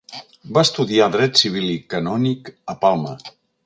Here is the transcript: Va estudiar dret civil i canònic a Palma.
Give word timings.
Va 0.57 0.63
estudiar 0.67 1.09
dret 1.17 1.39
civil 1.43 1.69
i 1.75 1.77
canònic 1.95 2.53
a 2.75 2.79
Palma. 2.85 3.19